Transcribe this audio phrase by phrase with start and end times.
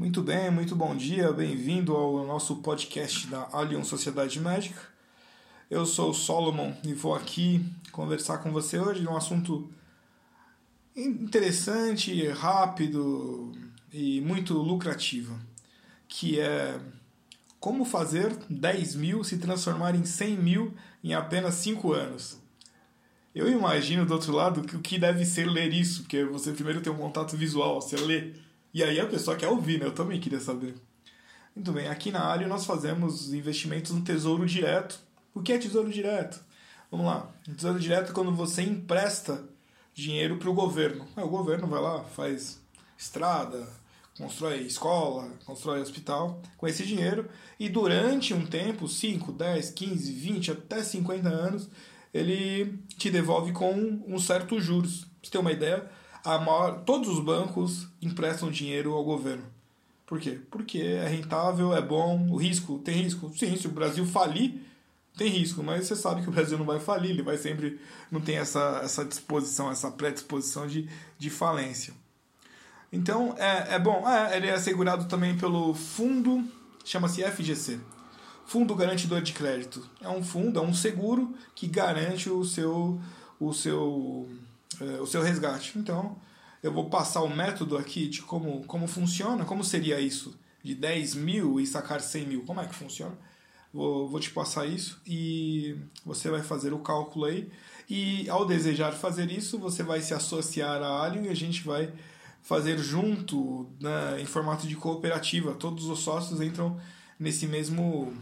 [0.00, 4.80] Muito bem, muito bom dia, bem-vindo ao nosso podcast da Allianz Sociedade Médica.
[5.70, 9.70] Eu sou o Solomon e vou aqui conversar com você hoje de um assunto
[10.96, 13.52] interessante, rápido
[13.92, 15.38] e muito lucrativo,
[16.08, 16.80] que é
[17.58, 20.74] como fazer 10 mil se transformar em 100 mil
[21.04, 22.40] em apenas 5 anos.
[23.34, 26.90] Eu imagino do outro lado o que deve ser ler isso, porque você primeiro tem
[26.90, 28.32] um contato visual, você lê,
[28.72, 29.86] e aí a pessoa quer ouvir, né?
[29.86, 30.74] Eu também queria saber.
[31.54, 35.00] Muito bem, aqui na área nós fazemos investimentos no tesouro direto.
[35.34, 36.40] O que é tesouro direto?
[36.90, 37.30] Vamos lá.
[37.44, 39.44] Tesouro direto é quando você empresta
[39.94, 41.06] dinheiro para o governo.
[41.16, 42.60] o governo vai lá, faz
[42.96, 43.68] estrada,
[44.16, 50.50] constrói escola, constrói hospital com esse dinheiro e durante um tempo, 5, 10, 15, 20,
[50.52, 51.68] até 50 anos,
[52.12, 53.72] ele te devolve com
[54.06, 55.00] um certo juros.
[55.00, 55.90] Pra você ter uma ideia,
[56.24, 59.44] a maior, todos os bancos emprestam dinheiro ao governo.
[60.06, 60.40] Por quê?
[60.50, 63.32] Porque é rentável, é bom, o risco, tem risco.
[63.36, 64.60] Sim, se o Brasil falir,
[65.16, 68.20] tem risco, mas você sabe que o Brasil não vai falir, ele vai sempre, não
[68.20, 71.94] tem essa, essa disposição, essa predisposição de, de falência.
[72.92, 76.44] Então, é, é bom, é, ele é assegurado também pelo fundo,
[76.84, 77.78] chama-se FGC,
[78.46, 79.88] Fundo Garantidor de Crédito.
[80.00, 83.00] É um fundo, é um seguro que garante o seu,
[83.38, 84.28] o seu,
[85.00, 85.78] o seu resgate.
[85.78, 86.16] Então,
[86.62, 91.14] eu vou passar o método aqui de como, como funciona, como seria isso, de 10
[91.14, 93.16] mil e sacar 100 mil, como é que funciona.
[93.72, 97.50] Vou, vou te passar isso e você vai fazer o cálculo aí.
[97.88, 101.92] E ao desejar fazer isso, você vai se associar à Alien e a gente vai
[102.42, 105.54] fazer junto né, em formato de cooperativa.
[105.54, 106.80] Todos os sócios entram
[107.18, 108.12] nesse mesmo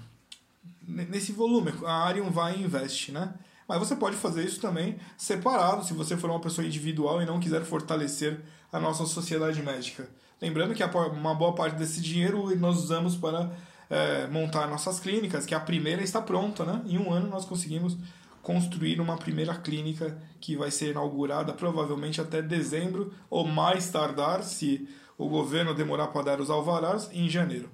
[0.87, 1.73] nesse volume.
[1.85, 3.35] A Arion vai e investe, né?
[3.69, 7.39] Mas você pode fazer isso também separado, se você for uma pessoa individual e não
[7.39, 8.41] quiser fortalecer
[8.73, 10.09] a nossa sociedade médica.
[10.41, 13.51] Lembrando que uma boa parte desse dinheiro nós usamos para
[13.91, 16.83] é, montar nossas clínicas, que a primeira está pronta, né?
[16.87, 17.97] Em um ano nós conseguimos
[18.41, 24.89] construir uma primeira clínica que vai ser inaugurada provavelmente até dezembro ou mais tardar, se
[25.19, 27.69] o governo demorar para dar os alvarás, em janeiro.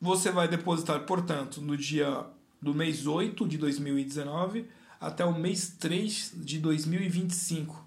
[0.00, 2.26] Você vai depositar, portanto, no dia
[2.60, 4.68] do mês 8 de 2019
[5.00, 7.84] até o mês 3 de 2025.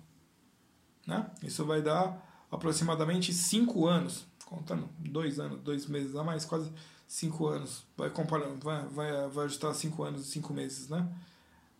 [1.05, 1.29] Né?
[1.43, 6.71] Isso vai dar aproximadamente 5 anos, contando dois anos, dois meses a mais, quase
[7.09, 7.83] cinco anos.
[7.97, 11.07] Vai, comparar, vai, vai, vai ajustar cinco anos e cinco meses, né?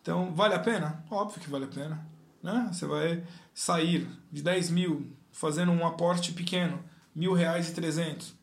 [0.02, 1.04] Então, vale a pena?
[1.10, 2.04] Óbvio que vale a pena.
[2.42, 2.68] Né?
[2.72, 3.24] Você vai
[3.54, 6.82] sair de 10 mil fazendo um aporte pequeno,
[7.14, 8.34] mil reais e trezentos,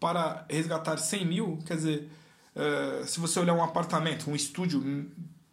[0.00, 2.10] para resgatar 100 mil, quer dizer,
[2.54, 4.82] uh, se você olhar um apartamento, um estúdio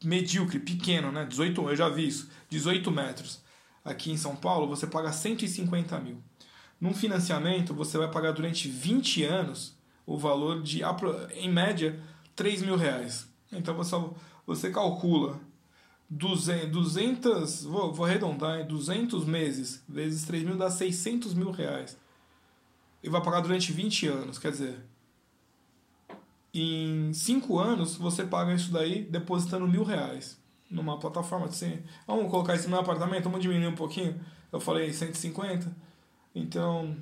[0.03, 1.25] medíocre, pequeno, né?
[1.25, 3.41] 18, eu já vi isso, 18 metros,
[3.83, 6.21] aqui em São Paulo, você paga 150 mil.
[6.79, 10.81] Num financiamento, você vai pagar durante 20 anos o valor de,
[11.33, 11.99] em média,
[12.35, 13.27] 3 mil reais.
[13.51, 13.95] Então você,
[14.45, 15.39] você calcula
[16.09, 21.97] 200, 200 vou, vou arredondar, 200 meses vezes 3 mil dá 600 mil reais.
[23.05, 24.83] E vai pagar durante 20 anos, quer dizer,
[26.51, 30.41] em 5 anos você paga isso daí depositando mil reais
[30.71, 31.45] numa plataforma.
[31.45, 34.19] Assim, vamos colocar isso no apartamento, vamos diminuir um pouquinho.
[34.51, 35.71] Eu falei 150,
[36.33, 36.97] então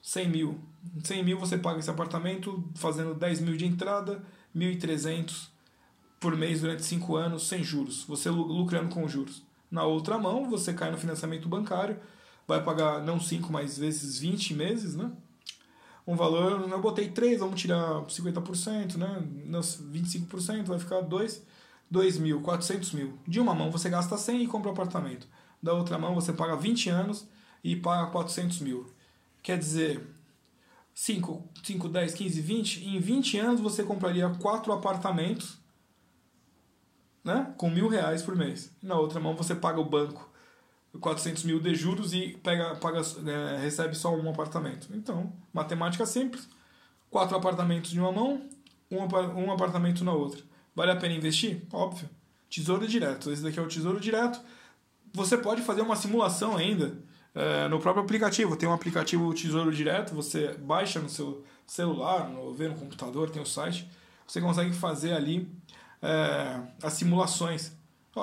[0.00, 0.58] 100 mil
[1.02, 4.22] 100 mil você paga esse apartamento fazendo 10 mil de entrada,
[4.56, 5.48] 1.300
[6.18, 9.42] por mês durante 5 anos sem juros, você lucrando com juros.
[9.70, 11.98] Na outra mão, você cai no financiamento bancário,
[12.46, 15.10] vai pagar não 5, mas vezes 20 meses, né?
[16.06, 19.22] Um valor, eu botei 3, vamos tirar 50%, né?
[19.48, 21.42] 25%, vai ficar 2,
[21.90, 23.18] 2 mil, 400 mil.
[23.26, 25.26] De uma mão você gasta 100 e compra um apartamento.
[25.62, 27.26] Da outra mão você paga 20 anos
[27.62, 28.92] e paga 400 mil.
[29.42, 30.06] Quer dizer,
[30.94, 35.58] 5, 5, 10, 15, 20, em 20 anos você compraria quatro apartamentos
[37.24, 38.70] né, com mil reais por mês.
[38.82, 40.30] Na outra mão você paga o banco
[41.00, 44.88] 400 mil de juros e pega, paga, é, recebe só um apartamento.
[44.92, 46.48] Então, matemática simples.
[47.10, 48.42] Quatro apartamentos de uma mão,
[48.90, 48.98] um,
[49.40, 50.40] um apartamento na outra.
[50.74, 51.62] Vale a pena investir?
[51.72, 52.08] Óbvio.
[52.50, 53.30] Tesouro direto.
[53.30, 54.40] Esse daqui é o tesouro direto.
[55.12, 56.96] Você pode fazer uma simulação ainda
[57.34, 58.56] é, no próprio aplicativo.
[58.56, 63.42] Tem um aplicativo Tesouro Direto, você baixa no seu celular, no, vê no computador, tem
[63.42, 63.88] o site.
[64.26, 65.50] Você consegue fazer ali
[66.00, 67.72] é, as simulações.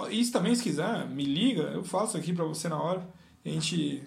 [0.10, 3.06] Isso também, se quiser, me liga, eu faço aqui para você na hora.
[3.44, 4.04] A gente,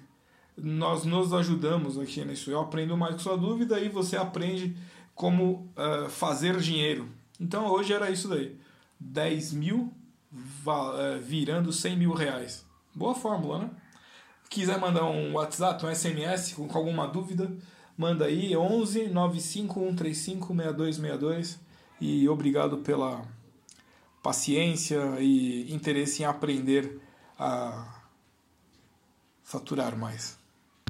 [0.56, 2.50] nós nos ajudamos aqui nisso.
[2.50, 4.76] Eu aprendo mais com sua dúvida e você aprende
[5.14, 7.08] como uh, fazer dinheiro.
[7.38, 8.56] Então hoje era isso daí.
[8.98, 9.92] 10 mil
[10.32, 12.64] uh, virando 100 mil reais.
[12.94, 13.70] Boa fórmula, né?
[14.48, 17.52] Quiser mandar um WhatsApp, um SMS com alguma dúvida,
[17.96, 21.60] manda aí 11 95135 6262
[22.00, 23.26] e obrigado pela
[24.24, 26.98] paciência e interesse em aprender
[27.38, 28.02] a
[29.42, 30.38] faturar mais.